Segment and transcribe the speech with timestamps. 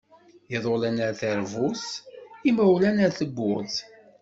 [0.55, 1.85] Iḍulan ar teṛbut
[2.49, 3.75] imawlan ar tebburt.